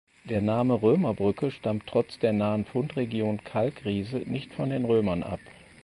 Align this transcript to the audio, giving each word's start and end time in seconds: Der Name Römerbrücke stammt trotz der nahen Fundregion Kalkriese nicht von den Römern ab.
Der 0.23 0.41
Name 0.41 0.81
Römerbrücke 0.81 1.51
stammt 1.51 1.83
trotz 1.85 2.17
der 2.17 2.33
nahen 2.33 2.65
Fundregion 2.65 3.43
Kalkriese 3.43 4.17
nicht 4.25 4.51
von 4.51 4.71
den 4.71 4.85
Römern 4.85 5.21
ab. 5.21 5.39